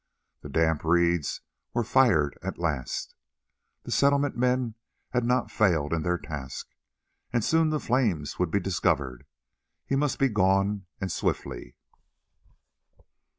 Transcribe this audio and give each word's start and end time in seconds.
The 0.41 0.49
damp 0.49 0.83
reeds 0.83 1.41
were 1.75 1.83
fired 1.83 2.35
at 2.41 2.57
last. 2.57 3.13
The 3.83 3.91
Settlement 3.91 4.35
men 4.35 4.73
had 5.11 5.23
not 5.23 5.51
failed 5.51 5.93
in 5.93 6.01
their 6.01 6.17
task, 6.17 6.69
and 7.31 7.43
soon 7.45 7.69
the 7.69 7.79
flames 7.79 8.39
would 8.39 8.49
be 8.49 8.59
discovered; 8.59 9.27
he 9.85 9.95
must 9.95 10.17
be 10.17 10.27
gone 10.29 10.87
and 10.99 11.11
swiftly. 11.11 11.75